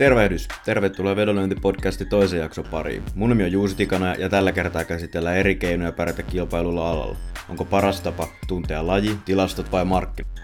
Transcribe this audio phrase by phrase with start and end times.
[0.00, 0.48] Tervehdys!
[0.64, 3.02] Tervetuloa Vedonlyöntipodcastin toisen jakson pariin.
[3.14, 7.16] Mun nimi on Juusi Tikana ja tällä kertaa käsitellään eri keinoja pärjätä kilpailulla alalla.
[7.48, 10.42] Onko paras tapa tuntea laji, tilastot vai markkinat?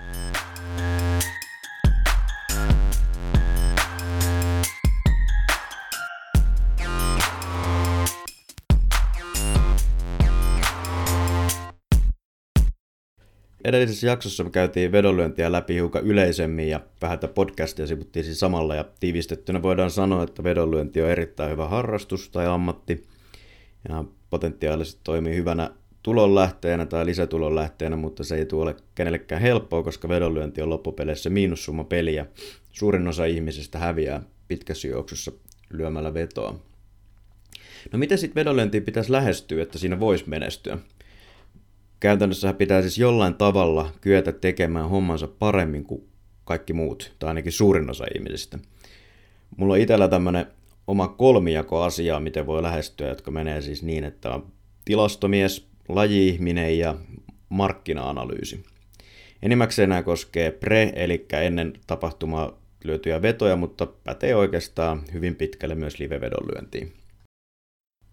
[13.77, 18.75] Edellisessä jaksossa me käytiin vedonlyöntiä läpi hiukan yleisemmin ja vähän tätä podcastia sivuttiin siis samalla
[18.75, 23.07] ja tiivistettynä voidaan sanoa, että vedonlyönti on erittäin hyvä harrastus tai ammatti
[23.89, 25.71] ja potentiaalisesti toimii hyvänä
[26.03, 32.27] tulonlähteenä tai lisätulonlähteenä, mutta se ei tule kenellekään helppoa, koska vedonlyönti on loppupeleissä miinussumma peliä.
[32.73, 35.33] Suurin osa ihmisistä häviää pitkässä juoksussa
[35.71, 36.61] lyömällä vetoa.
[37.93, 40.79] No miten sitten vedonlyöntiin pitäisi lähestyä, että siinä voisi menestyä?
[42.01, 46.09] Käytännössä pitää siis jollain tavalla kyetä tekemään hommansa paremmin kuin
[46.45, 48.59] kaikki muut, tai ainakin suurin osa ihmisistä.
[49.57, 50.47] Mulla on itsellä tämmöinen
[50.87, 54.53] oma kolmijako asiaa, miten voi lähestyä, jotka menee siis niin, että on
[54.85, 56.95] tilastomies, laji-ihminen ja
[57.49, 58.65] markkina-analyysi.
[59.43, 65.99] Enimmäkseen nämä koskee pre, eli ennen tapahtumaa lyötyjä vetoja, mutta pätee oikeastaan hyvin pitkälle myös
[65.99, 66.93] live-vedonlyöntiin.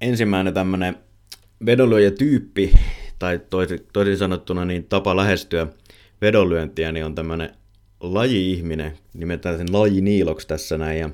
[0.01, 0.95] Ensimmäinen tämmöinen
[1.65, 2.73] vedonlyöjätyyppi
[3.23, 3.39] tai
[3.93, 5.67] toisin sanottuna niin tapa lähestyä
[6.21, 7.49] vedonlyöntiä, niin on tämmöinen
[7.99, 11.09] laji-ihminen, nimetään sen laji Niiloks tässä näin, ja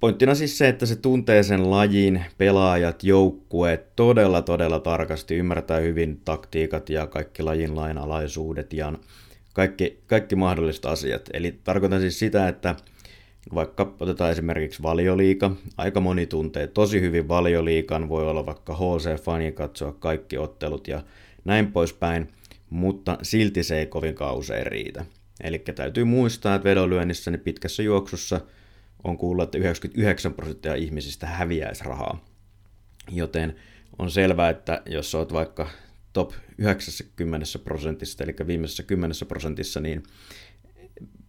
[0.00, 6.20] Pointtina siis se, että se tuntee sen lajin, pelaajat, joukkueet todella todella tarkasti, ymmärtää hyvin
[6.24, 8.92] taktiikat ja kaikki lajin lainalaisuudet ja
[9.52, 11.28] kaikki, kaikki mahdolliset asiat.
[11.32, 12.74] Eli tarkoitan siis sitä, että
[13.54, 19.92] vaikka otetaan esimerkiksi valioliika, aika moni tuntee tosi hyvin valioliikan, voi olla vaikka HC-fani katsoa
[19.92, 21.02] kaikki ottelut ja
[21.44, 22.28] näin poispäin,
[22.70, 25.04] mutta silti se ei kovin usein riitä.
[25.42, 28.40] Eli täytyy muistaa, että vedonlyönnissä niin pitkässä juoksussa
[29.04, 32.24] on kuullut, että 99 prosenttia ihmisistä häviäisi rahaa.
[33.10, 33.56] Joten
[33.98, 35.68] on selvää, että jos olet vaikka
[36.12, 40.02] top 90 prosentissa, eli viimeisessä 10 prosentissa, niin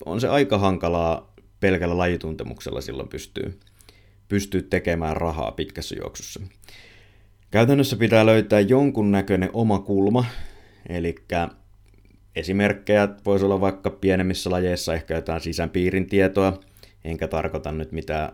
[0.05, 1.32] on se aika hankalaa
[1.63, 3.59] pelkällä lajituntemuksella silloin pystyy,
[4.27, 6.39] pystyy tekemään rahaa pitkässä juoksussa.
[7.51, 10.25] Käytännössä pitää löytää jonkunnäköinen oma kulma,
[10.89, 11.15] eli
[12.35, 16.59] esimerkkejä voisi olla vaikka pienemmissä lajeissa ehkä jotain sisäpiirin tietoa,
[17.03, 18.31] enkä tarkoita nyt mitään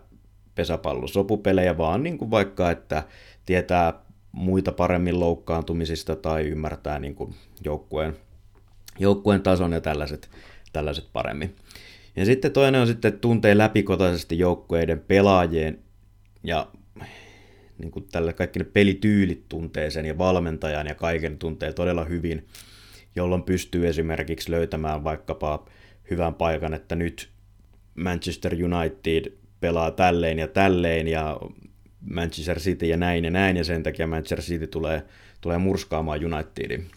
[0.55, 3.03] pesäpallosopupelejä, vaan niin kuin vaikka, että
[3.45, 3.93] tietää
[4.31, 8.17] muita paremmin loukkaantumisista tai ymmärtää niin kuin joukkueen,
[8.99, 10.29] joukkueen tason ja tällaiset,
[10.73, 11.55] tällaiset paremmin.
[12.19, 15.79] Ja sitten toinen on sitten, että tuntee läpikotaisesti joukkueiden pelaajien
[16.43, 16.67] ja
[17.77, 22.47] niin kuin tällä kaikki ne pelityylit tuntee sen ja valmentajan ja kaiken tuntee todella hyvin,
[23.15, 25.65] jolloin pystyy esimerkiksi löytämään vaikkapa
[26.11, 27.29] hyvän paikan, että nyt
[27.95, 31.39] Manchester United pelaa tälleen ja tälleen ja
[32.09, 35.03] Manchester City ja näin ja näin ja sen takia Manchester City tulee,
[35.41, 36.87] tulee murskaamaan Unitedin.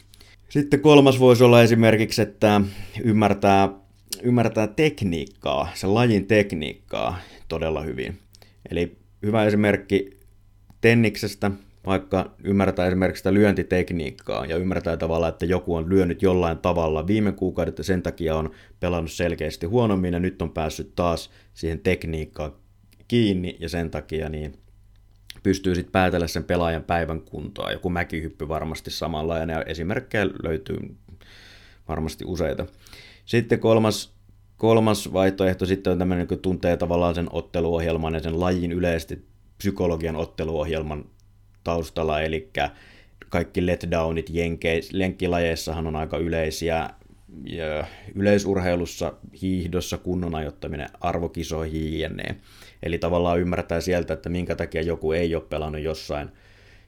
[0.48, 2.60] Sitten kolmas voisi olla esimerkiksi, että
[3.04, 3.81] ymmärtää
[4.22, 7.18] ymmärtää tekniikkaa, sen lajin tekniikkaa
[7.48, 8.18] todella hyvin.
[8.70, 10.20] Eli hyvä esimerkki
[10.80, 11.50] tenniksestä,
[11.86, 17.32] vaikka ymmärtää esimerkiksi sitä lyöntitekniikkaa ja ymmärtää tavallaan, että joku on lyönyt jollain tavalla viime
[17.32, 18.50] kuukaudet ja sen takia on
[18.80, 22.52] pelannut selkeästi huonommin ja nyt on päässyt taas siihen tekniikkaan
[23.08, 24.58] kiinni ja sen takia niin
[25.42, 27.72] pystyy sitten päätellä sen pelaajan päivän kuntoa.
[27.72, 30.78] Joku mäkihyppy varmasti samalla ja esimerkkejä löytyy
[31.88, 32.66] varmasti useita.
[33.24, 34.14] Sitten kolmas,
[34.56, 39.26] kolmas vaihtoehto sitten on tämmöinen, kun tuntee tavallaan sen otteluohjelman ja sen lajin yleisesti
[39.58, 41.04] psykologian otteluohjelman
[41.64, 42.50] taustalla, eli
[43.28, 44.30] kaikki letdownit
[44.92, 46.90] jenkkilajeissahan on aika yleisiä,
[47.44, 49.12] ja yleisurheilussa,
[49.42, 52.36] hiihdossa, kunnon ajoittaminen, arvokisoihin jne.
[52.82, 56.28] Eli tavallaan ymmärtää sieltä, että minkä takia joku ei ole pelannut jossain,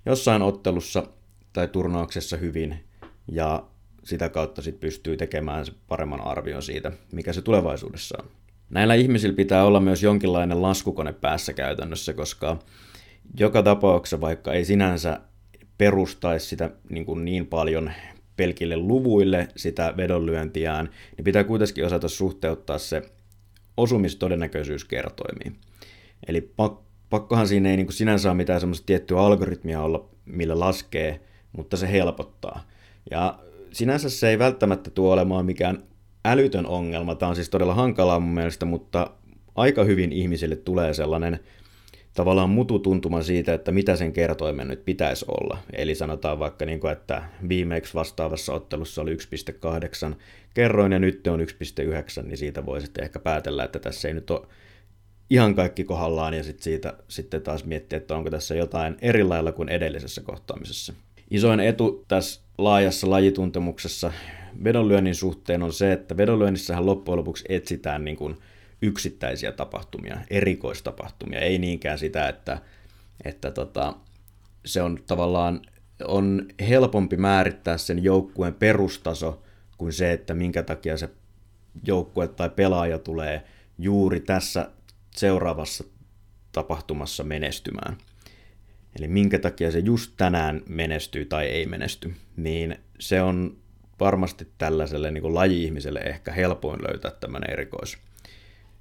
[0.07, 1.07] jossain ottelussa
[1.53, 2.85] tai turnauksessa hyvin,
[3.33, 3.67] ja
[4.05, 8.29] sitä kautta sit pystyy tekemään paremman arvion siitä, mikä se tulevaisuudessa on.
[8.71, 12.59] Näillä ihmisillä pitää olla myös jonkinlainen laskukone päässä käytännössä, koska
[13.39, 15.21] joka tapauksessa, vaikka ei sinänsä
[15.79, 17.93] perustaisi sitä niin, kuin niin paljon
[18.37, 23.03] pelkille luvuille sitä vedonlyöntiään, niin pitää kuitenkin osata suhteuttaa se
[23.77, 25.57] osumistodennäköisyys kertoimiin.
[26.29, 26.53] Eli
[27.11, 31.21] pakkohan siinä ei niin kuin sinänsä ole mitään semmoista tiettyä algoritmia olla, millä laskee,
[31.53, 32.65] mutta se helpottaa.
[33.11, 33.39] Ja
[33.75, 35.83] sinänsä se ei välttämättä tuo olemaan mikään
[36.25, 37.15] älytön ongelma.
[37.15, 39.11] Tämä on siis todella hankalaa mun mielestä, mutta
[39.55, 41.41] aika hyvin ihmisille tulee sellainen
[42.15, 45.59] tavallaan mututuntuma siitä, että mitä sen kertoimen nyt pitäisi olla.
[45.73, 49.17] Eli sanotaan vaikka, niin kuin, että viimeksi vastaavassa ottelussa oli
[50.11, 50.15] 1,8
[50.55, 54.31] kerroin ja nyt on 1,9, niin siitä voi sitten ehkä päätellä, että tässä ei nyt
[54.31, 54.47] ole
[55.31, 59.53] ihan kaikki kohdallaan ja sit siitä sitten taas miettiä, että onko tässä jotain eri lailla
[59.53, 60.93] kuin edellisessä kohtaamisessa.
[61.31, 64.13] Isoin etu tässä laajassa lajituntemuksessa
[64.65, 68.37] vedonlyönnin suhteen on se, että vedonlyönnissähän loppujen lopuksi etsitään niin kuin
[68.83, 72.59] yksittäisiä tapahtumia, erikoistapahtumia, ei niinkään sitä, että,
[73.25, 73.95] että tota,
[74.65, 75.61] se on tavallaan
[76.05, 79.43] on helpompi määrittää sen joukkueen perustaso
[79.79, 81.11] kuin se, että minkä takia se
[81.87, 83.45] joukkue tai pelaaja tulee
[83.79, 84.71] juuri tässä
[85.17, 85.85] seuraavassa
[86.53, 87.97] tapahtumassa menestymään.
[88.99, 93.57] Eli minkä takia se just tänään menestyy tai ei menesty, niin se on
[94.01, 97.99] varmasti tällaiselle niin kuin laji-ihmiselle ehkä helpoin löytää tämmöinen erikois,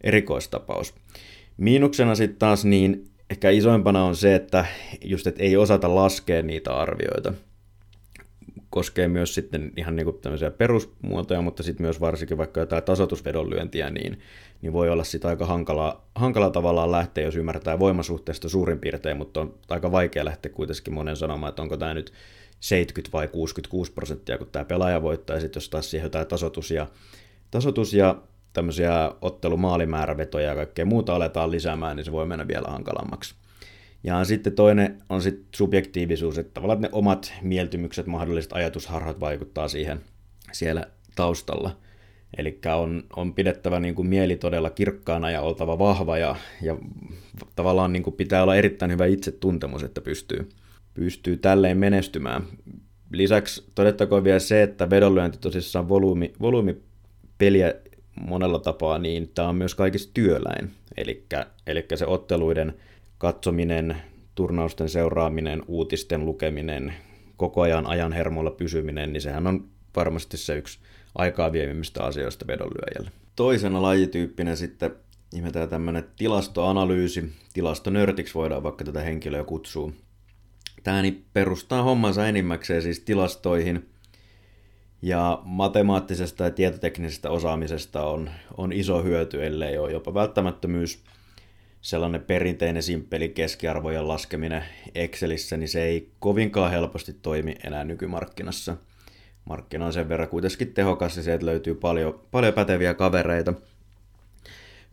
[0.02, 0.96] erikoistapaus.
[1.58, 4.66] Miinuksena sitten taas niin ehkä isoimpana on se, että
[5.04, 7.34] just et ei osata laskea niitä arvioita.
[8.74, 14.20] Koskee myös sitten ihan niin tämmöisiä perusmuotoja, mutta sitten myös varsinkin vaikka jotain tasoitusvedonlyöntiä, niin,
[14.62, 19.42] niin voi olla sitten aika hankala, hankala tavallaan lähteä, jos ymmärtää voimasuhteesta suurin piirtein, mutta
[19.42, 22.14] on aika vaikea lähteä kuitenkin monen sanomaan, että onko tämä nyt
[22.60, 26.72] 70 vai 66 prosenttia, kun tämä pelaaja voittaa, ja sitten jos taas siihen jotain tasoitus
[26.72, 26.88] ja,
[27.52, 28.22] tasoitus ja
[28.54, 33.36] tämmöisiä ottelumaalimäärävetoja ja kaikkea muuta aletaan lisäämään, niin se voi mennä vielä hankalammaksi.
[34.04, 40.02] Ja sitten toinen on sitten subjektiivisuus, että tavallaan ne omat mieltymykset, mahdolliset ajatusharhat vaikuttaa siihen
[40.52, 41.78] siellä taustalla.
[42.38, 46.78] Eli on, on pidettävä niin kuin mieli todella kirkkaana ja oltava vahva ja, ja
[47.56, 50.50] tavallaan niin kuin pitää olla erittäin hyvä itsetuntemus, että pystyy,
[50.94, 52.44] pystyy tälleen menestymään.
[53.12, 56.78] Lisäksi todettakoon vielä se, että vedonlyönti tosissaan volyymi, volyymi
[57.38, 57.74] peliä
[58.22, 60.72] monella tapaa, niin tämä on myös kaikista työläin.
[61.68, 62.74] Eli se otteluiden
[63.24, 63.98] katsominen,
[64.36, 66.94] turnausten seuraaminen, uutisten lukeminen,
[67.38, 70.80] koko ajan ajan hermolla pysyminen, niin sehän on varmasti se yksi
[71.16, 73.12] aikaa viemimmistä asioista vedonlyöjälle.
[73.36, 74.96] Toisena lajityyppinen sitten
[75.34, 77.32] nimetään tämmöinen tilastoanalyysi.
[77.54, 79.92] Tilastonörtiksi voidaan vaikka tätä henkilöä kutsua.
[80.84, 83.86] Tämä niin perustaa hommansa enimmäkseen siis tilastoihin–
[85.04, 91.04] ja matemaattisesta ja tietoteknisestä osaamisesta on, on iso hyöty, ellei ole jopa välttämättömyys.
[91.84, 94.64] Sellainen perinteinen simppeli keskiarvojen laskeminen
[94.96, 98.78] Excelissä, niin se ei kovinkaan helposti toimi enää nykymarkkinassa.
[99.46, 103.54] Markkina on sen verran kuitenkin tehokas ja sieltä löytyy paljon, paljon päteviä kavereita.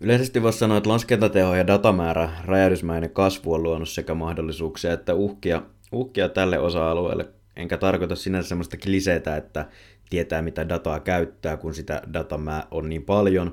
[0.00, 5.62] Yleisesti voisi sanoa, että laskentateho ja datamäärä räjähdysmäinen kasvu on luonut sekä mahdollisuuksia että uhkia,
[5.92, 7.28] uhkia tälle osa-alueelle.
[7.56, 9.66] Enkä tarkoita sinänsä sellaista kliseetä, että
[10.10, 13.52] tietää mitä dataa käyttää, kun sitä dataa on niin paljon.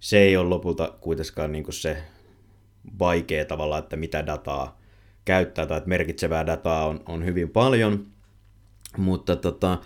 [0.00, 1.96] Se ei ole lopulta kuitenkaan niin se
[2.98, 4.80] vaikea tavalla, että mitä dataa
[5.24, 8.06] käyttää tai että merkitsevää dataa on, on hyvin paljon,
[8.96, 9.78] mutta tota,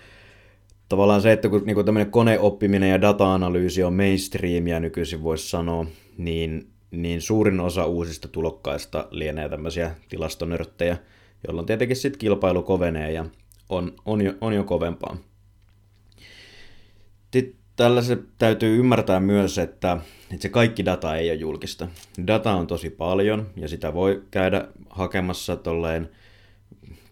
[0.88, 5.86] tavallaan se, että kun niin tämmöinen koneoppiminen ja data-analyysi on mainstreamia nykyisin voisi sanoa,
[6.18, 10.96] niin, niin suurin osa uusista tulokkaista lienee tämmöisiä tilastonörttejä,
[11.46, 13.24] jolloin tietenkin sitten kilpailu kovenee ja
[13.68, 15.16] on, on, jo, on jo kovempaa.
[17.80, 19.98] Tällä se täytyy ymmärtää myös, että,
[20.32, 21.88] että se kaikki data ei ole julkista.
[22.26, 26.10] Data on tosi paljon ja sitä voi käydä hakemassa tolleen,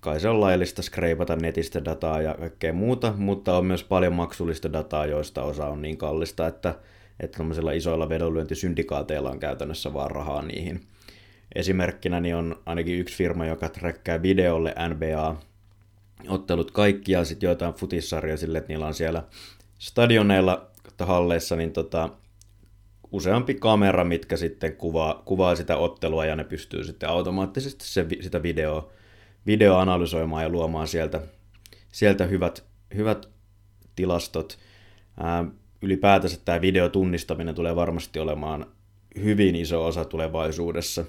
[0.00, 4.72] kai se on laillista skreipata netistä dataa ja kaikkea muuta, mutta on myös paljon maksullista
[4.72, 6.75] dataa, joista osa on niin kallista, että,
[7.20, 7.39] että
[7.75, 10.81] isoilla vedonlyöntisyndikaateilla on käytännössä vaan rahaa niihin.
[11.55, 15.37] Esimerkkinä niin on ainakin yksi firma, joka träkkää videolle NBA
[16.29, 19.22] ottelut kaikki ja sitten joitain futissarjoja sille, että niillä on siellä
[19.79, 22.08] stadioneilla halleissa niin tota,
[23.13, 28.43] useampi kamera, mitkä sitten kuvaa, kuvaa sitä ottelua ja ne pystyy sitten automaattisesti se, sitä
[28.43, 28.89] videoa,
[29.47, 31.20] video analysoimaan ja luomaan sieltä,
[31.93, 33.29] sieltä hyvät, hyvät
[33.97, 34.58] tilastot.
[35.20, 35.44] Ää,
[35.82, 38.67] ylipäätänsä tämä videotunnistaminen tulee varmasti olemaan
[39.23, 41.05] hyvin iso osa tulevaisuudessa.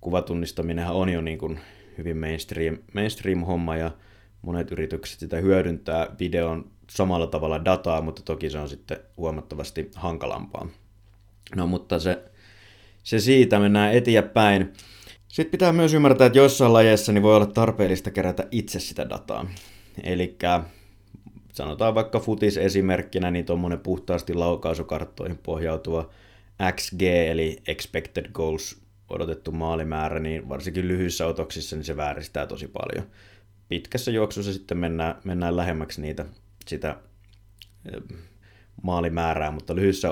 [0.00, 1.60] Kuvatunnistaminenhan on jo niin kuin
[1.98, 3.90] hyvin mainstream, mainstream homma ja
[4.42, 10.68] monet yritykset sitä hyödyntää videon samalla tavalla dataa, mutta toki se on sitten huomattavasti hankalampaa.
[11.56, 12.22] No mutta se,
[13.02, 14.72] se siitä, mennään eteenpäin.
[15.28, 19.46] Sitten pitää myös ymmärtää, että joissain lajeissa niin voi olla tarpeellista kerätä itse sitä dataa.
[20.02, 20.36] Eli
[21.52, 26.10] sanotaan vaikka futis esimerkkinä, niin tuommoinen puhtaasti laukaisukarttoihin pohjautuva
[26.74, 28.80] XG, eli Expected Goals,
[29.10, 33.06] odotettu maalimäärä, niin varsinkin lyhyissä otoksissa niin se vääristää tosi paljon.
[33.68, 36.24] Pitkässä juoksussa sitten mennään, mennään lähemmäksi niitä
[36.68, 36.96] sitä
[38.82, 40.08] maalimäärää, mutta lyhyissä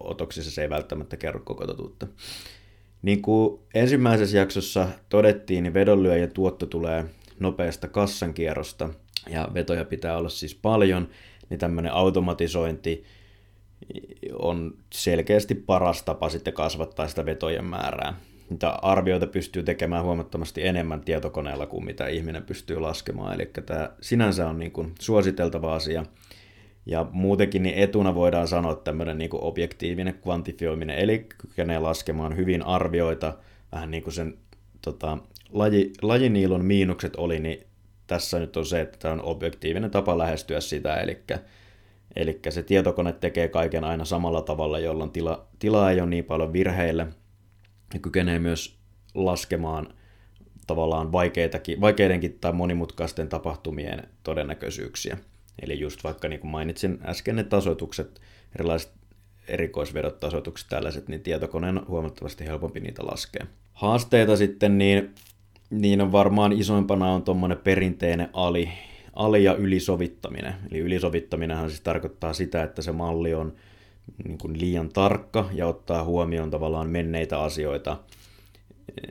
[0.00, 2.06] otoksissa se ei välttämättä kerro koko totuutta.
[3.02, 7.04] Niin kuin ensimmäisessä jaksossa todettiin, niin vedonlyöjän tuotto tulee
[7.40, 8.88] nopeasta kassankierrosta
[9.30, 11.08] ja vetoja pitää olla siis paljon,
[11.50, 13.04] niin tämmöinen automatisointi
[14.38, 18.20] on selkeästi paras tapa sitten kasvattaa sitä vetojen määrää.
[18.50, 23.34] Niitä arvioita pystyy tekemään huomattavasti enemmän tietokoneella kuin mitä ihminen pystyy laskemaan.
[23.34, 26.04] Eli tämä sinänsä on niin kuin suositeltava asia.
[26.86, 32.62] Ja muutenkin niin etuna voidaan sanoa tämmöinen niin kuin objektiivinen kvantifioiminen, eli kykenee laskemaan hyvin
[32.62, 33.34] arvioita,
[33.72, 34.38] vähän niin kuin sen
[34.82, 35.18] tota,
[35.52, 37.66] laji, lajiniilon miinukset oli, niin
[38.06, 41.18] tässä nyt on se, että tämä on objektiivinen tapa lähestyä sitä, eli,
[42.16, 46.52] eli se tietokone tekee kaiken aina samalla tavalla, jolloin tila, tilaa ei ole niin paljon
[46.52, 47.06] virheille,
[47.94, 48.78] ja kykenee myös
[49.14, 49.94] laskemaan
[50.66, 55.18] tavallaan vaikeitakin, vaikeidenkin tai monimutkaisten tapahtumien todennäköisyyksiä.
[55.62, 58.20] Eli just vaikka niin kuin mainitsin äsken ne tasoitukset,
[58.56, 58.92] erilaiset
[59.48, 63.46] erikoisvedot, tasoitukset tällaiset, niin tietokoneen on huomattavasti helpompi niitä laskea.
[63.72, 65.14] Haasteita sitten, niin,
[65.70, 68.68] niin on varmaan isoimpana on tuommoinen perinteinen ali,
[69.12, 70.54] ali- ja ylisovittaminen.
[70.70, 73.54] Eli ylisovittaminen siis tarkoittaa sitä, että se malli on
[74.24, 77.96] niin kuin liian tarkka ja ottaa huomioon tavallaan menneitä asioita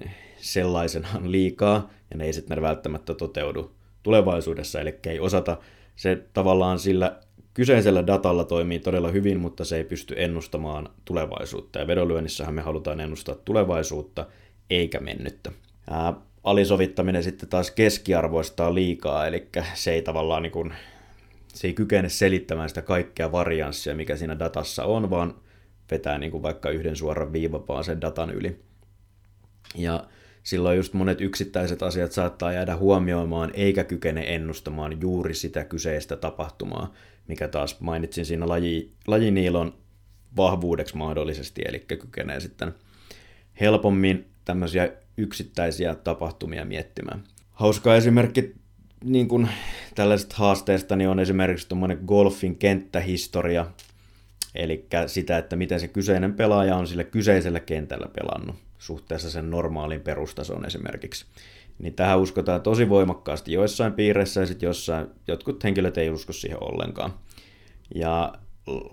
[0.02, 3.72] eh, sellaisenaan liikaa, ja ne ei sitten välttämättä toteudu
[4.04, 5.58] tulevaisuudessa, eli ei osata
[5.96, 7.20] se tavallaan sillä
[7.54, 11.80] kyseisellä datalla toimii todella hyvin, mutta se ei pysty ennustamaan tulevaisuutta.
[11.80, 14.28] Ja vedonlyönnissähän me halutaan ennustaa tulevaisuutta
[14.70, 15.52] eikä mennyttä.
[15.90, 20.74] Ää, alisovittaminen sitten taas keskiarvoistaa liikaa, eli se ei tavallaan niin kuin,
[21.54, 25.36] se ei kykene selittämään sitä kaikkea varianssia, mikä siinä datassa on, vaan
[25.92, 28.60] vetää niin kuin vaikka yhden suoran viivan vaan sen datan yli.
[29.76, 30.08] Ja
[30.44, 36.94] silloin just monet yksittäiset asiat saattaa jäädä huomioimaan eikä kykene ennustamaan juuri sitä kyseistä tapahtumaa,
[37.28, 39.74] mikä taas mainitsin siinä laji, lajiniilon
[40.38, 42.74] vahvuudeksi mahdollisesti, eli kykenee sitten
[43.60, 47.24] helpommin tämmöisiä yksittäisiä tapahtumia miettimään.
[47.52, 48.56] Hauska esimerkki
[49.04, 49.50] niin kuin
[49.96, 53.66] tällaisesta haasteesta niin on esimerkiksi tuommoinen golfin kenttähistoria,
[54.56, 60.02] eli sitä, että miten se kyseinen pelaaja on sillä kyseisellä kentällä pelannut suhteessa sen normaaliin
[60.02, 61.26] perustason esimerkiksi.
[61.80, 66.64] Niin tähän uskotaan tosi voimakkaasti joissain piireissä ja sitten jossain jotkut henkilöt ei usko siihen
[66.64, 67.14] ollenkaan.
[67.96, 68.34] Ja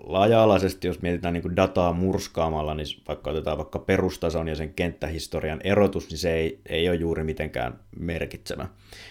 [0.06, 6.10] laaja-alaisesti, jos mietitään niin dataa murskaamalla, niin vaikka otetaan vaikka perustason ja sen kenttähistorian erotus,
[6.10, 8.68] niin se ei, ei ole juuri mitenkään merkitsevä.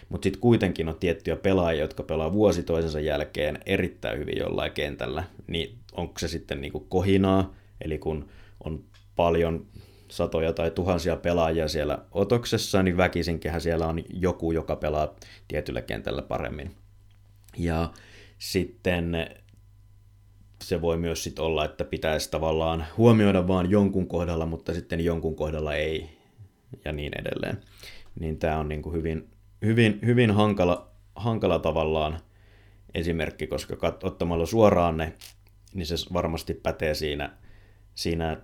[0.10, 5.24] Mutta sitten kuitenkin on tiettyjä pelaajia, jotka pelaa vuosi toisensa jälkeen erittäin hyvin jollain kentällä,
[5.48, 8.30] niin onko se sitten niin kohinaa, eli kun
[8.64, 8.84] on
[9.16, 9.66] paljon
[10.08, 15.16] satoja tai tuhansia pelaajia siellä otoksessa, niin väkisinkinhän siellä on joku, joka pelaa
[15.48, 16.76] tietyllä kentällä paremmin.
[17.58, 17.90] Ja
[18.38, 19.30] sitten
[20.64, 25.36] se voi myös sit olla, että pitäisi tavallaan huomioida vaan jonkun kohdalla, mutta sitten jonkun
[25.36, 26.10] kohdalla ei,
[26.86, 27.58] ja niin edelleen.
[28.20, 29.30] Niin tämä on niin kuin hyvin,
[29.66, 32.20] hyvin, hyvin hankala, hankala tavallaan
[32.94, 35.14] esimerkki, koska kat- ottamalla suoraan ne,
[35.74, 37.32] niin se varmasti pätee siinä,
[37.96, 38.38] siinä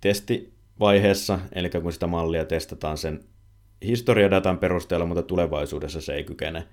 [0.00, 3.24] testivaiheessa, eli kun sitä mallia testataan sen
[3.84, 6.64] historiadatan perusteella, mutta tulevaisuudessa se ei kykene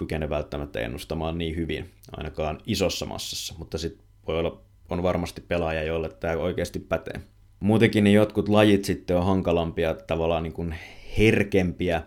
[0.00, 5.82] kykene välttämättä ennustamaan niin hyvin, ainakaan isossa massassa, mutta sitten voi olla, on varmasti pelaaja,
[5.82, 7.20] jolle tämä oikeasti pätee.
[7.60, 10.74] Muutenkin niin jotkut lajit sitten on hankalampia, tavallaan niin kuin
[11.18, 12.02] herkempiä.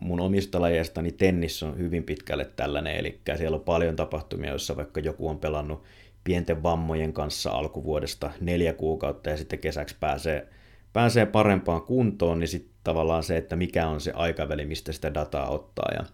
[0.00, 5.00] Mun omista lajeistani tennis on hyvin pitkälle tällainen, eli siellä on paljon tapahtumia, joissa vaikka
[5.00, 5.82] joku on pelannut
[6.24, 10.48] pienten vammojen kanssa alkuvuodesta neljä kuukautta ja sitten kesäksi pääsee,
[10.92, 15.48] pääsee parempaan kuntoon, niin sitten tavallaan se, että mikä on se aikaväli, mistä sitä dataa
[15.48, 15.88] ottaa.
[15.98, 16.04] Ja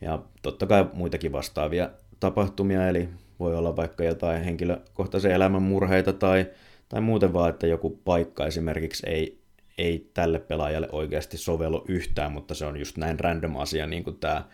[0.00, 3.08] ja totta kai muitakin vastaavia tapahtumia, eli
[3.40, 6.46] voi olla vaikka jotain henkilökohtaisia elämänmurheita tai,
[6.88, 9.38] tai muuten vaan, että joku paikka esimerkiksi ei,
[9.78, 14.16] ei tälle pelaajalle oikeasti sovellu yhtään, mutta se on just näin random asia, niin kuin
[14.16, 14.44] tämä,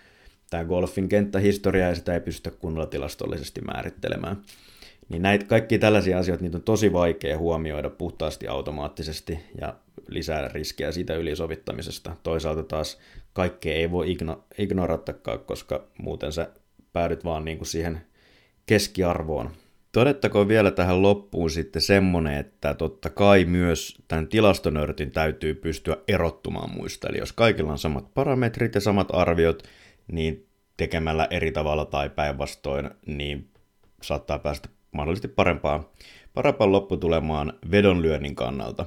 [0.51, 4.37] tämä golfin kenttähistoria, ja sitä ei pystytä kunnolla tilastollisesti määrittelemään.
[5.11, 9.75] Niin näitä kaikki tällaisia asioita, niitä on tosi vaikea huomioida puhtaasti automaattisesti ja
[10.09, 12.17] lisää riskiä siitä ylisovittamisesta.
[12.23, 12.99] Toisaalta taas
[13.33, 16.49] kaikkea ei voi igno, ignorattakaan, koska muuten sä
[16.93, 18.01] päädyt vaan niin kuin siihen
[18.67, 19.51] keskiarvoon.
[19.93, 26.71] Todettakoon vielä tähän loppuun sitten semmonen, että totta kai myös tämän tilastonörtin täytyy pystyä erottumaan
[26.71, 27.09] muista.
[27.09, 29.63] Eli jos kaikilla on samat parametrit ja samat arviot,
[30.13, 33.49] niin tekemällä eri tavalla tai päinvastoin, niin
[34.03, 35.87] saattaa päästä mahdollisesti parempaan,
[36.35, 38.87] parempaan lopputulemaan vedonlyönnin kannalta.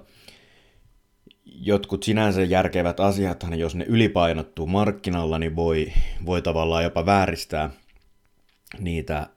[1.45, 5.91] Jotkut sinänsä järkevät asiat, jos ne ylipainottuu markkinalla, niin voi,
[6.25, 7.69] voi tavallaan jopa vääristää
[8.79, 9.27] niitä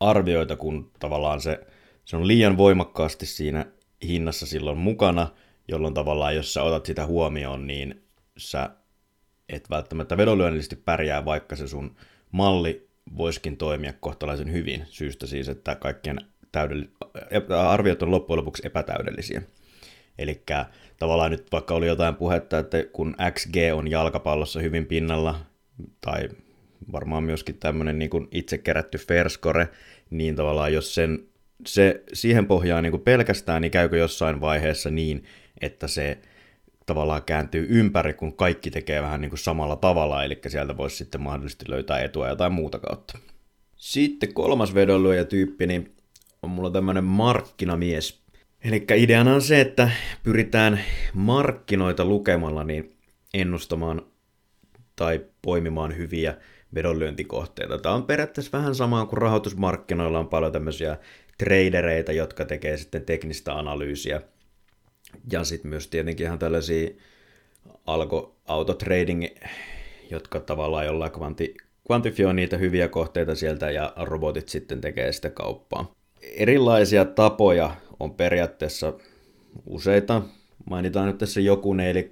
[0.00, 1.60] arvioita, kun tavallaan se,
[2.04, 3.66] se on liian voimakkaasti siinä
[4.02, 5.28] hinnassa silloin mukana,
[5.68, 8.02] jolloin tavallaan jos sä otat sitä huomioon, niin
[8.36, 8.70] sä
[9.48, 11.96] et välttämättä vedonlyönnillisesti pärjää, vaikka se sun
[12.32, 16.18] malli voisikin toimia kohtalaisen hyvin, syystä siis, että kaikkien
[16.56, 19.42] täydell- arviot on loppujen lopuksi epätäydellisiä.
[20.18, 20.42] Eli
[20.98, 25.40] tavallaan nyt vaikka oli jotain puhetta, että kun XG on jalkapallossa hyvin pinnalla,
[26.00, 26.28] tai
[26.92, 29.68] varmaan myöskin tämmöinen niin kuin itse kerätty Ferscore,
[30.10, 31.18] niin tavallaan jos sen,
[31.66, 35.24] se siihen pohjaan niin kuin pelkästään, niin käykö jossain vaiheessa niin,
[35.60, 36.18] että se
[36.90, 41.20] tavallaan kääntyy ympäri, kun kaikki tekee vähän niin kuin samalla tavalla, eli sieltä voisi sitten
[41.20, 43.18] mahdollisesti löytää etua jotain muuta kautta.
[43.76, 45.94] Sitten kolmas vedonlyöjä tyyppi, niin
[46.42, 48.20] on mulla tämmöinen markkinamies.
[48.64, 49.90] Eli ideana on se, että
[50.22, 50.80] pyritään
[51.14, 52.96] markkinoita lukemalla niin
[53.34, 54.02] ennustamaan
[54.96, 56.34] tai poimimaan hyviä
[56.74, 57.78] vedonlyöntikohteita.
[57.78, 60.96] Tämä on periaatteessa vähän samaa kuin rahoitusmarkkinoilla on paljon tämmöisiä
[61.38, 64.20] tradereita, jotka tekee sitten teknistä analyysiä.
[65.32, 66.90] Ja sitten myös tietenkin ihan tällaisia
[67.86, 69.26] alko autotrading,
[70.10, 71.54] jotka tavallaan jollain kvanti,
[71.86, 75.94] kvantifioi niitä hyviä kohteita sieltä ja robotit sitten tekee sitä kauppaa.
[76.22, 78.92] Erilaisia tapoja on periaatteessa
[79.66, 80.22] useita.
[80.70, 82.10] Mainitaan nyt tässä joku, eli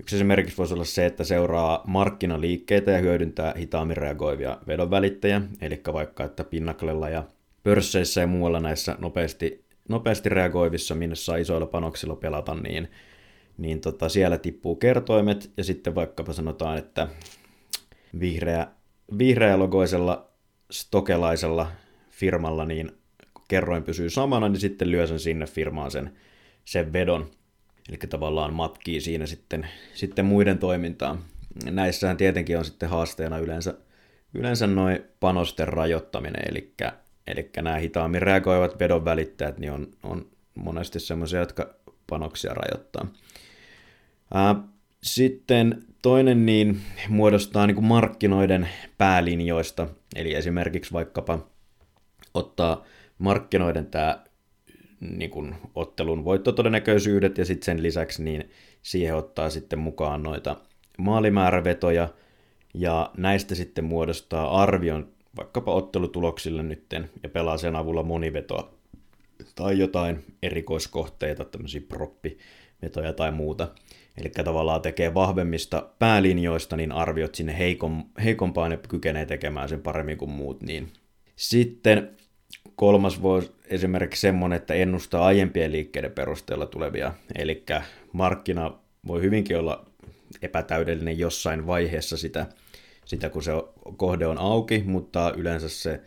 [0.00, 6.24] yksi esimerkiksi voisi olla se, että seuraa markkinaliikkeitä ja hyödyntää hitaammin reagoivia vedonvälittäjä, eli vaikka
[6.24, 7.24] että Pinnaklella ja
[7.62, 12.88] pörsseissä ja muualla näissä nopeasti, nopeasti reagoivissa, minne saa isoilla panoksilla pelata, niin,
[13.58, 17.08] niin tota, siellä tippuu kertoimet, ja sitten vaikkapa sanotaan, että
[18.20, 18.66] vihreä,
[19.18, 20.30] vihreä logoisella
[20.70, 21.70] stokelaisella
[22.10, 22.92] firmalla, niin
[23.48, 26.12] kerroin pysyy samana, niin sitten lyö sen sinne firmaan sen,
[26.64, 27.30] sen vedon.
[27.88, 31.24] Eli tavallaan matkii siinä sitten, sitten muiden toimintaan.
[31.70, 33.74] Näissähän tietenkin on sitten haasteena yleensä,
[34.34, 36.74] yleensä noin panosten rajoittaminen, eli,
[37.26, 41.74] eli nämä hitaammin reagoivat vedon välittäjät niin on, on monesti semmoisia, jotka
[42.06, 43.06] panoksia rajoittaa.
[44.34, 44.54] Ää,
[45.02, 48.68] sitten toinen niin muodostaa niin kuin markkinoiden
[48.98, 51.38] päälinjoista, eli esimerkiksi vaikkapa
[52.34, 52.84] ottaa
[53.18, 54.24] markkinoiden tämä
[55.00, 58.50] niin kuin ottelun voittotodennäköisyydet ja sitten sen lisäksi niin
[58.82, 60.56] siihen ottaa sitten mukaan noita
[60.98, 62.08] maalimäärävetoja
[62.74, 68.74] ja näistä sitten muodostaa arvion vaikkapa ottelutuloksille nytten ja pelaa sen avulla monivetoa
[69.54, 73.68] tai jotain erikoiskohteita, tämmöisiä proppivetoja tai muuta.
[74.20, 80.18] Eli tavallaan tekee vahvemmista päälinjoista niin arviot sinne heikom, heikompaan ja kykenee tekemään sen paremmin
[80.18, 80.62] kuin muut.
[80.62, 80.92] Niin.
[81.36, 82.10] Sitten
[82.76, 87.14] kolmas voi esimerkiksi semmoinen, että ennustaa aiempien liikkeiden perusteella tulevia.
[87.34, 87.64] Eli
[88.12, 88.72] markkina
[89.06, 89.86] voi hyvinkin olla
[90.42, 92.46] epätäydellinen jossain vaiheessa sitä,
[93.06, 93.52] sitä kun se
[93.96, 96.00] kohde on auki, mutta yleensä se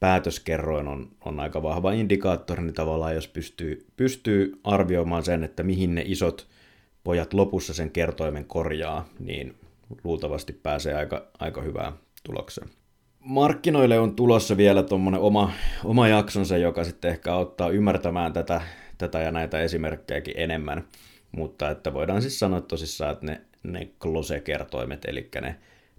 [0.00, 5.94] päätöskerroin on, on aika vahva indikaattori, niin tavallaan jos pystyy, pystyy arvioimaan sen, että mihin
[5.94, 6.46] ne isot
[7.04, 9.54] pojat lopussa sen kertoimen korjaa, niin
[10.04, 12.68] luultavasti pääsee aika, aika hyvään tulokseen
[13.24, 15.52] markkinoille on tulossa vielä tuommoinen oma,
[15.84, 18.60] oma jaksonsa, joka sitten ehkä auttaa ymmärtämään tätä,
[18.98, 20.84] tätä ja näitä esimerkkejäkin enemmän.
[21.32, 25.56] Mutta että voidaan siis sanoa tosissaan, että ne, ne close-kertoimet, eli ne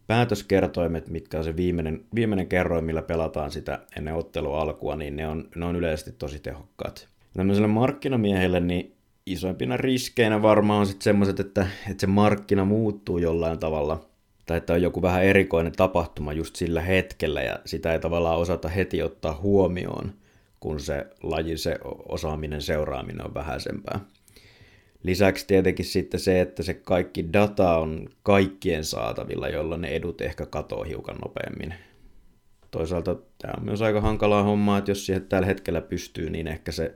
[0.08, 5.28] päätöskertoimet, mitkä on se viimeinen, viimeinen kerroin, millä pelataan sitä ennen ottelua alkua, niin ne
[5.28, 7.08] on, ne on yleisesti tosi tehokkaat.
[7.34, 13.60] Tämmöiselle markkinamiehelle niin isoimpina riskeinä varmaan on sitten semmoiset, että, että se markkina muuttuu jollain
[13.60, 14.02] tavalla–
[14.46, 18.70] tai että on joku vähän erikoinen tapahtuma just sillä hetkellä ja sitä ei tavallaan osata
[18.70, 20.14] heti ottaa huomioon,
[20.60, 24.00] kun se laji, se osaaminen, seuraaminen on vähäisempää.
[25.06, 30.46] Lisäksi tietenkin sitten se, että se kaikki data on kaikkien saatavilla, jolloin ne edut ehkä
[30.46, 31.74] katoo hiukan nopeammin.
[32.72, 36.72] Toisaalta tämä on myös aika hankalaa hommaa, että jos siihen tällä hetkellä pystyy, niin ehkä
[36.72, 36.96] se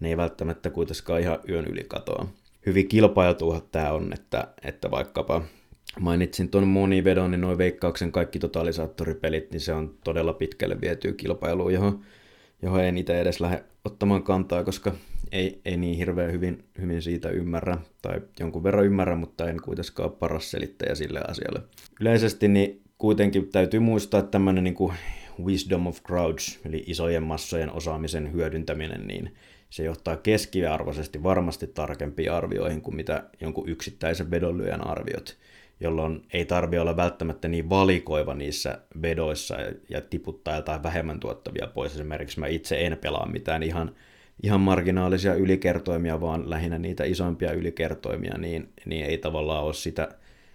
[0.00, 2.26] ne ei välttämättä kuitenkaan ihan yön yli katoa.
[2.66, 5.42] Hyvin kilpailtuuhan tämä on, että, että vaikkapa
[6.00, 11.72] mainitsin tuon monivedon, niin noin veikkauksen kaikki totalisaattoripelit, niin se on todella pitkälle vietyä kilpailuun,
[11.72, 12.00] johon,
[12.62, 14.92] johon en itse edes lähde ottamaan kantaa, koska
[15.32, 20.08] ei, ei niin hirveän hyvin, hyvin siitä ymmärrä, tai jonkun verran ymmärrä, mutta en kuitenkaan
[20.10, 21.62] ole paras selittäjä sille asialle.
[22.00, 24.94] Yleisesti niin kuitenkin täytyy muistaa että tämmöinen niin kuin
[25.44, 29.34] wisdom of crowds, eli isojen massojen osaamisen hyödyntäminen, niin
[29.70, 35.36] se johtaa keskiarvoisesti varmasti tarkempiin arvioihin kuin mitä jonkun yksittäisen vedonlyöjän arviot
[35.80, 39.56] jolloin ei tarvi olla välttämättä niin valikoiva niissä vedoissa
[39.88, 41.94] ja tiputtaa jotain vähemmän tuottavia pois.
[41.94, 43.94] Esimerkiksi mä itse en pelaa mitään ihan,
[44.42, 50.08] ihan marginaalisia ylikertoimia, vaan lähinnä niitä isompia ylikertoimia, niin, niin ei tavallaan ole sitä,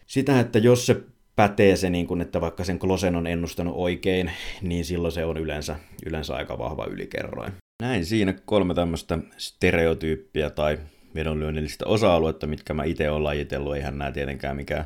[0.05, 1.01] sitä, että jos se
[1.35, 5.37] pätee se, niin kun, että vaikka sen klosen on ennustanut oikein, niin silloin se on
[5.37, 7.53] yleensä, yleensä aika vahva ylikerroin.
[7.81, 10.79] Näin siinä kolme tämmöistä stereotyyppiä tai
[11.15, 13.75] vedonlyönnillistä osa-aluetta, mitkä mä itse olen lajitellut.
[13.75, 14.85] Eihän nämä tietenkään mikään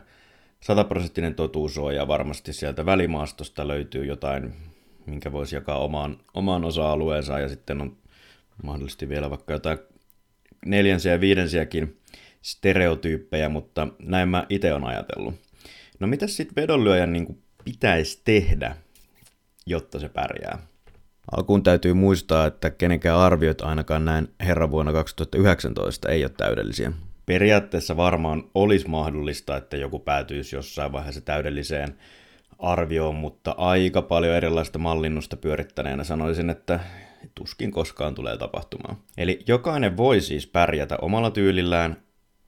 [0.61, 4.53] sataprosenttinen totuus on ja varmasti sieltä välimaastosta löytyy jotain
[5.05, 7.97] minkä voisi jakaa omaan, omaan osa-alueensa ja sitten on
[8.63, 9.77] mahdollisesti vielä vaikka jotain
[10.65, 11.99] neljänsiä ja viidensiäkin
[12.41, 15.35] stereotyyppejä, mutta näin mä itse on ajatellut.
[15.99, 18.75] No mitä sitten vedonlyöjän niin pitäisi tehdä,
[19.65, 20.59] jotta se pärjää?
[21.37, 26.91] Alkuun täytyy muistaa, että kenenkään arviot ainakaan näin herran vuonna 2019 ei ole täydellisiä.
[27.25, 31.95] Periaatteessa varmaan olisi mahdollista, että joku päätyisi jossain vaiheessa täydelliseen
[32.59, 36.79] arvioon, mutta aika paljon erilaista mallinnusta pyörittäneenä sanoisin, että
[37.35, 38.97] tuskin koskaan tulee tapahtumaan.
[39.17, 41.97] Eli jokainen voi siis pärjätä omalla tyylillään,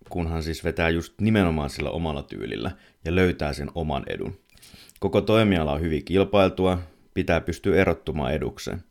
[0.10, 2.71] kunhan siis vetää just nimenomaan sillä omalla tyylillä
[3.05, 4.39] ja löytää sen oman edun.
[4.99, 6.79] Koko toimiala on hyvin kilpailtua,
[7.13, 8.84] pitää pystyä erottumaan edukseen.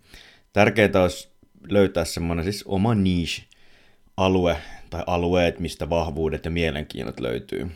[0.53, 1.29] Tärkeää olisi
[1.69, 4.57] löytää semmoinen siis oma niche-alue
[4.91, 7.71] tai alueet, mistä vahvuudet ja mielenkiinnot löytyy.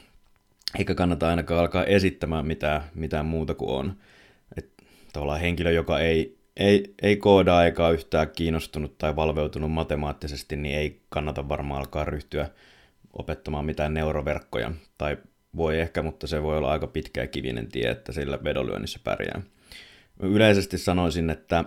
[0.78, 3.96] Eikä kannata ainakaan alkaa esittämään mitään, mitään muuta kuin on.
[4.56, 4.70] Et
[5.12, 11.00] tavallaan henkilö, joka ei, ei, ei koodaa eikä yhtään kiinnostunut tai valveutunut matemaattisesti, niin ei
[11.08, 12.48] kannata varmaan alkaa ryhtyä
[13.12, 14.72] opettamaan mitään neuroverkkoja.
[14.98, 15.16] Tai
[15.56, 19.42] voi ehkä, mutta se voi olla aika pitkä ja kivinen tie, että sillä vedonlyönnissä pärjää.
[20.20, 21.64] Yleisesti sanoisin, että,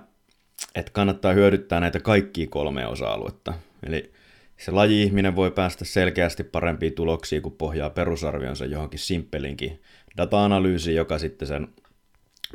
[0.76, 3.54] että kannattaa hyödyttää näitä kaikkia kolmea osa-aluetta.
[3.88, 4.12] Eli
[4.58, 9.82] se laji-ihminen voi päästä selkeästi parempiin tuloksiin, kun pohjaa perusarvionsa johonkin simppelinkin
[10.17, 11.67] data-analyysiin, joka sitten sen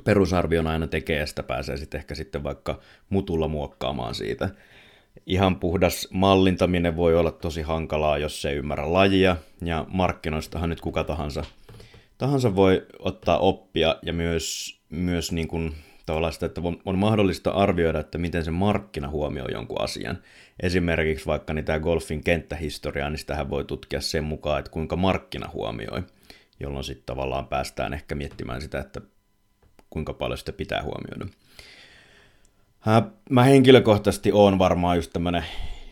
[0.05, 4.51] perusarvion aina tekee, ja sitä pääsee sitten ehkä sitten vaikka mutulla muokkaamaan siitä.
[5.27, 10.81] Ihan puhdas mallintaminen voi olla tosi hankalaa, jos se ei ymmärrä lajia, ja markkinoistahan nyt
[10.81, 11.45] kuka tahansa,
[12.19, 15.75] tahansa voi ottaa oppia, ja myös, myös niin kuin
[16.31, 20.19] sitä, että on mahdollista arvioida, että miten se markkina huomioi jonkun asian.
[20.63, 25.51] Esimerkiksi vaikka niin tämä golfin kenttähistoriaa, niin sitähän voi tutkia sen mukaan, että kuinka markkina
[25.53, 26.03] huomioi,
[26.61, 29.01] jolloin sitten tavallaan päästään ehkä miettimään sitä, että
[29.93, 31.27] kuinka paljon sitä pitää huomioida.
[33.31, 35.45] Mä henkilökohtaisesti oon varmaan just tämmönen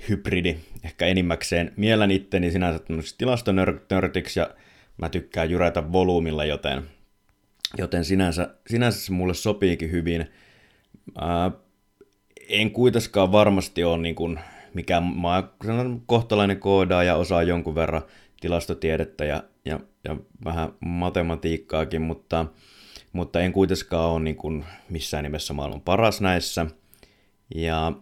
[0.08, 2.80] hybridi, ehkä enimmäkseen mielen itteni sinänsä
[3.18, 4.50] tilastonörtiksi ja
[4.96, 6.82] mä tykkään jyrätä volyymilla, joten
[7.78, 10.26] joten sinänsä, sinänsä se mulle sopiikin hyvin.
[11.20, 11.50] Ää,
[12.48, 14.40] en kuitenkaan varmasti ole niin kuin
[14.74, 18.02] mikään mä sanon, kohtalainen koodaaja, osaa jonkun verran
[18.40, 22.46] tilastotiedettä ja, ja, ja vähän matematiikkaakin, mutta,
[23.12, 26.66] mutta en kuitenkaan ole niin kuin missään nimessä maailman paras näissä.
[27.54, 27.92] Ja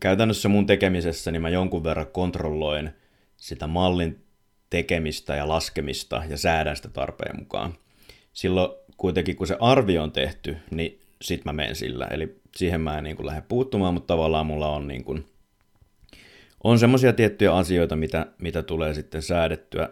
[0.00, 2.90] käytännössä mun tekemisessä niin mä jonkun verran kontrolloin
[3.36, 4.24] sitä mallin
[4.70, 7.74] tekemistä ja laskemista ja säädän sitä tarpeen mukaan.
[8.32, 12.06] Silloin kuitenkin kun se arvio on tehty, niin sit mä menen sillä.
[12.06, 15.26] Eli siihen mä en niin kuin lähde puuttumaan, mutta tavallaan mulla on niin kuin,
[16.64, 19.88] on semmoisia tiettyjä asioita, mitä, mitä tulee sitten säädettyä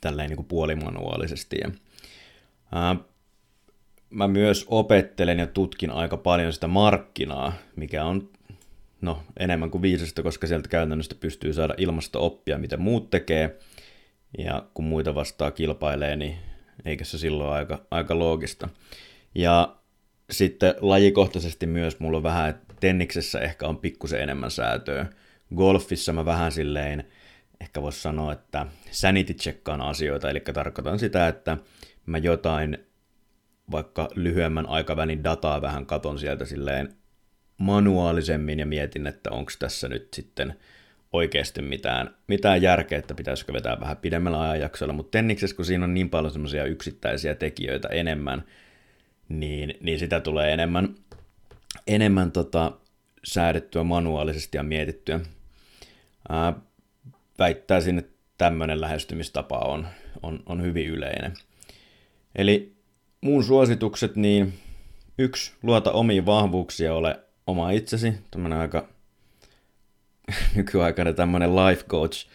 [0.00, 1.56] tälleen niin kuin puolimanuaalisesti.
[1.62, 1.70] Ja,
[2.72, 2.96] ää,
[4.10, 8.28] mä myös opettelen ja tutkin aika paljon sitä markkinaa, mikä on
[9.00, 13.58] no, enemmän kuin viisasta, koska sieltä käytännössä pystyy saada ilmasta oppia, mitä muut tekee.
[14.38, 16.36] Ja kun muita vastaa kilpailee, niin
[16.84, 18.68] eikä se silloin aika, aika loogista.
[19.34, 19.76] Ja
[20.30, 25.06] sitten lajikohtaisesti myös mulla on vähän, että tenniksessä ehkä on pikkusen enemmän säätöä.
[25.56, 27.04] Golfissa mä vähän silleen,
[27.60, 31.58] ehkä voisi sanoa, että sanity checkkaan asioita, eli tarkoitan sitä, että
[32.06, 32.78] mä jotain
[33.70, 36.94] vaikka lyhyemmän aikavälin dataa vähän katon sieltä silleen
[37.58, 40.54] manuaalisemmin ja mietin, että onko tässä nyt sitten
[41.12, 45.94] oikeasti mitään, mitään järkeä, että pitäisikö vetää vähän pidemmällä ajanjaksolla, mutta Tenniksessä, kun siinä on
[45.94, 48.44] niin paljon semmoisia yksittäisiä tekijöitä enemmän,
[49.28, 50.94] niin, niin sitä tulee enemmän,
[51.86, 52.72] enemmän tota,
[53.24, 55.20] säädettyä manuaalisesti ja mietittyä.
[56.28, 56.52] Ää,
[57.38, 59.86] väittäisin, että tämmöinen lähestymistapa on,
[60.22, 61.34] on, on hyvin yleinen.
[62.36, 62.79] Eli
[63.20, 64.54] muun suositukset, niin
[65.18, 68.88] yksi, luota omiin vahvuuksia, ole oma itsesi, tämmöinen aika
[70.56, 72.26] nykyaikainen tämmöinen life coach,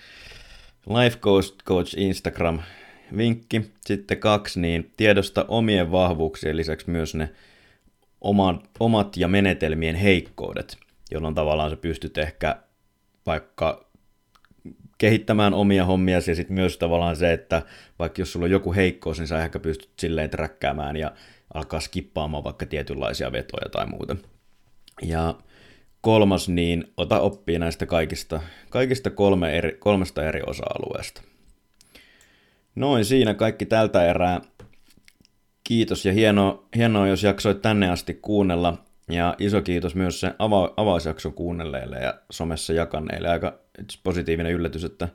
[0.87, 2.59] life coach, coach Instagram
[3.17, 3.71] vinkki.
[3.85, 7.29] Sitten kaksi, niin tiedosta omien vahvuuksien lisäksi myös ne
[8.21, 10.77] omat, omat ja menetelmien heikkoudet,
[11.11, 12.55] jolloin tavallaan sä pystyt ehkä
[13.25, 13.84] vaikka
[14.97, 17.61] kehittämään omia hommia ja sitten myös tavallaan se, että
[17.99, 21.11] vaikka jos sulla on joku heikkous, niin sä ehkä pystyt silleen träkkäämään ja
[21.53, 24.15] alkaa skippaamaan vaikka tietynlaisia vetoja tai muuta.
[25.01, 25.35] Ja
[26.01, 31.21] kolmas, niin ota oppia näistä kaikista, kaikista kolme eri, kolmesta eri osa-alueesta.
[32.75, 34.41] Noin siinä kaikki tältä erää.
[35.63, 38.77] Kiitos ja hienoa, hienoa, jos jaksoit tänne asti kuunnella.
[39.09, 43.29] Ja iso kiitos myös se ava- avausjakson kuunnelleille ja somessa jakaneille.
[43.29, 43.59] Aika
[44.03, 45.07] positiivinen yllätys, että,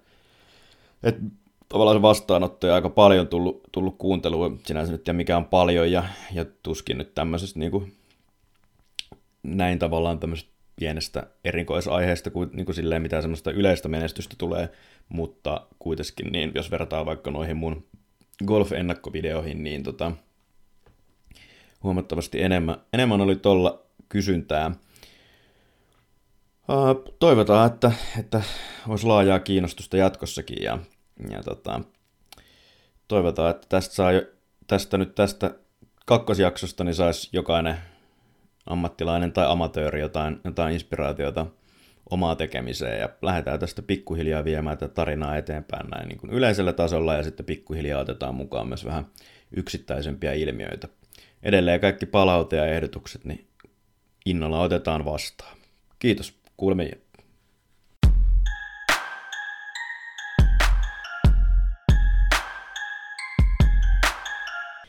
[1.03, 1.21] että
[1.69, 4.51] tavallaan se vastaanotto ja aika paljon tullut, tullut kuuntelua.
[4.67, 7.93] Sinänsä nyt tiedä mikä on paljon ja, ja tuskin nyt tämmöisestä niin kuin
[9.43, 14.69] näin tavallaan tämmöisestä pienestä erikoisaiheesta, kuin, niin kuin silleen mitään semmoista yleistä menestystä tulee,
[15.09, 17.85] mutta kuitenkin niin, jos vertaa vaikka noihin mun
[18.47, 20.13] golf-ennakkovideoihin, niin tota,
[21.83, 24.71] huomattavasti enemmän, enemmän oli tuolla kysyntää.
[27.19, 28.43] Toivotaan, että, että
[28.89, 30.79] olisi laajaa kiinnostusta jatkossakin ja,
[31.31, 31.81] ja tota,
[33.09, 34.11] toivotaan, että tästä, saa,
[34.67, 35.55] tästä nyt tästä
[36.07, 37.77] kakkosjaksosta niin saisi jokainen
[38.67, 41.47] ammattilainen tai amatööri jotain, jotain inspiraatiota
[42.11, 47.15] omaa tekemiseen ja lähdetään tästä pikkuhiljaa viemään tätä tarinaa eteenpäin näin niin kuin yleisellä tasolla
[47.15, 49.07] ja sitten pikkuhiljaa otetaan mukaan myös vähän
[49.57, 50.89] yksittäisempiä ilmiöitä.
[51.43, 53.47] Edelleen kaikki palaute ja ehdotukset niin
[54.27, 55.57] innolla otetaan vastaan.
[55.99, 56.91] Kiitos, kuulemme